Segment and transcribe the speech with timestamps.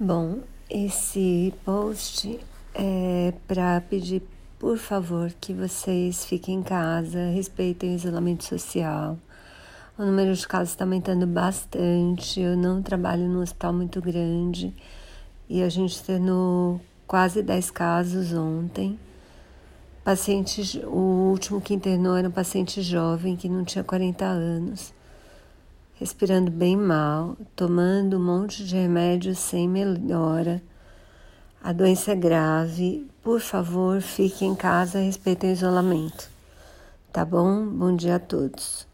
[0.00, 2.40] Bom, esse post
[2.74, 4.22] é para pedir,
[4.58, 9.18] por favor, que vocês fiquem em casa, respeitem o isolamento social.
[9.96, 12.40] O número de casos está aumentando bastante.
[12.40, 14.74] Eu não trabalho num hospital muito grande
[15.48, 18.98] e a gente tendo quase 10 casos ontem.
[20.02, 24.92] Paciente, o último que internou era um paciente jovem que não tinha 40 anos
[26.02, 30.60] respirando bem mal, tomando um monte de remédio sem melhora.
[31.62, 33.06] A doença é grave.
[33.22, 36.28] Por favor, fique em casa, respeitem o isolamento.
[37.12, 37.64] Tá bom?
[37.64, 38.91] Bom dia a todos.